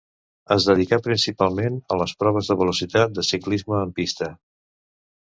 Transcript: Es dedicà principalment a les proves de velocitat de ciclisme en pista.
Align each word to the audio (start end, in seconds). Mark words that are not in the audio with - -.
Es 0.53 0.65
dedicà 0.69 0.97
principalment 1.07 1.77
a 1.95 1.97
les 2.03 2.13
proves 2.23 2.49
de 2.53 2.57
velocitat 2.63 3.13
de 3.19 3.27
ciclisme 3.29 3.79
en 3.83 3.93
pista. 4.01 4.31